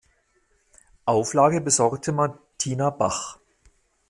Auflage 1.05 1.61
besorgte 1.61 2.11
Martina 2.11 2.89
Bach. 2.89 3.37